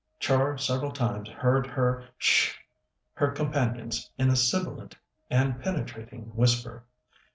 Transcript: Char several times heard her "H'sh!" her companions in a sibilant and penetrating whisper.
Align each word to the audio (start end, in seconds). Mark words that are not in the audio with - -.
Char 0.19 0.57
several 0.57 0.89
times 0.91 1.29
heard 1.29 1.67
her 1.67 2.05
"H'sh!" 2.19 2.55
her 3.13 3.29
companions 3.29 4.09
in 4.17 4.31
a 4.31 4.35
sibilant 4.35 4.95
and 5.29 5.61
penetrating 5.61 6.35
whisper. 6.35 6.85